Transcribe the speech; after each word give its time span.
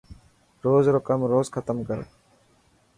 روز 0.63 0.85
رو 0.93 0.99
ڪم 1.07 1.19
روز 1.31 1.47
ختم 1.55 1.77
ڪر. 1.87 1.99